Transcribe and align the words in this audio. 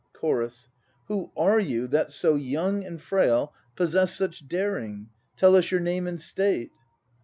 CHORUS. 0.13 0.67
Who 1.09 1.31
are 1.37 1.59
you 1.59 1.85
that, 1.89 2.11
so 2.11 2.33
young 2.33 2.83
and 2.83 2.99
frail, 2.99 3.53
possess 3.75 4.15
such 4.15 4.47
daring? 4.47 5.09
Tell 5.37 5.55
us 5.55 5.69
your 5.69 5.79
name 5.79 6.07
and 6.07 6.19
state. 6.19 6.71